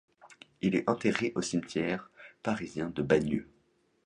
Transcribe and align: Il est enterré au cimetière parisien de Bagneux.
Il 0.61 0.75
est 0.75 0.89
enterré 0.89 1.31
au 1.35 1.43
cimetière 1.43 2.09
parisien 2.41 2.89
de 2.89 3.03
Bagneux. 3.03 3.47